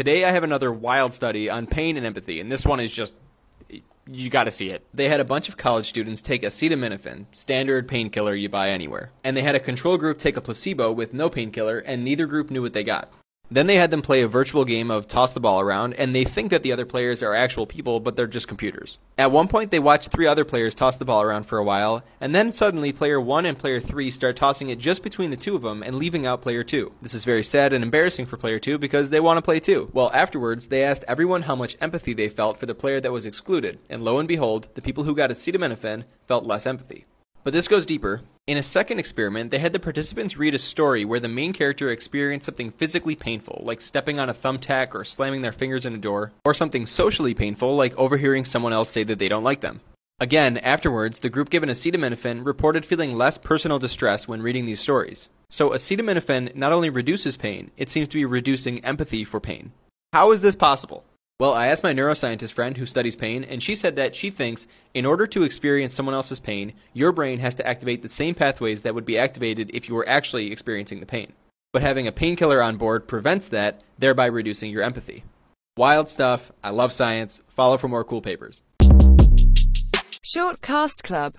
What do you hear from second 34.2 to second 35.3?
behold, the people who got